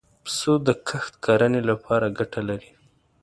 [0.23, 2.71] پسه د کښت کرنې له پاره ګټه لري.